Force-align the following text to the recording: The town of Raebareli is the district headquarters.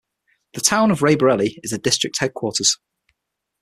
The 0.55 0.61
town 0.61 0.89
of 0.89 1.01
Raebareli 1.01 1.57
is 1.61 1.69
the 1.69 1.77
district 1.77 2.17
headquarters. 2.19 2.79